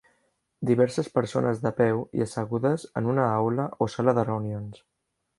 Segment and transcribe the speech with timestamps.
[0.67, 4.81] Diverses persones de peu i assegudes en una aula o sala de reunions